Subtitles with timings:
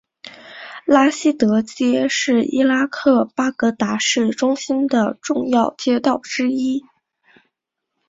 [0.85, 6.83] 拉希德街是伊拉克巴格达市中心的重要街道之一。